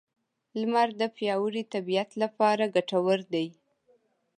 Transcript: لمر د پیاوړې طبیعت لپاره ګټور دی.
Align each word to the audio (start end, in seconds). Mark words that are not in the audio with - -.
لمر 0.59 0.89
د 1.01 1.03
پیاوړې 1.15 1.63
طبیعت 1.73 2.09
لپاره 2.21 2.63
ګټور 2.75 3.19
دی. 3.33 3.47